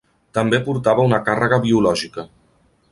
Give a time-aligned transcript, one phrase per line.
[0.37, 2.29] També portava una càrrega biològica.